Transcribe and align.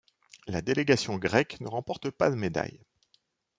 La 0.47 0.63
délégation 0.63 1.19
grecque 1.19 1.61
ne 1.61 1.67
remporte 1.67 2.09
pas 2.09 2.31
de 2.31 2.35
médaille. 2.35 2.81